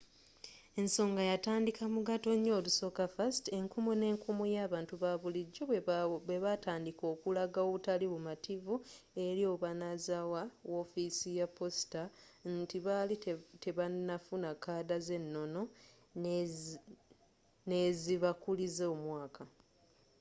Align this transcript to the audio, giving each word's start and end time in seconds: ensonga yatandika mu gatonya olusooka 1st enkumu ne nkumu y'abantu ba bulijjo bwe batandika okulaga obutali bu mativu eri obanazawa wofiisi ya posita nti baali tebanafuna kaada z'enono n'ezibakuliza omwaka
ensonga 0.81 1.21
yatandika 1.31 1.83
mu 1.93 2.01
gatonya 2.09 2.51
olusooka 2.59 3.03
1st 3.15 3.43
enkumu 3.57 3.91
ne 3.99 4.07
nkumu 4.15 4.43
y'abantu 4.55 4.93
ba 5.03 5.11
bulijjo 5.21 5.63
bwe 6.27 6.37
batandika 6.45 7.03
okulaga 7.13 7.59
obutali 7.67 8.05
bu 8.11 8.19
mativu 8.29 8.75
eri 9.25 9.43
obanazawa 9.53 10.41
wofiisi 10.71 11.29
ya 11.39 11.47
posita 11.57 12.03
nti 12.57 12.77
baali 12.85 13.15
tebanafuna 13.63 14.49
kaada 14.63 14.97
z'enono 15.05 15.61
n'ezibakuliza 17.69 18.85
omwaka 18.93 19.43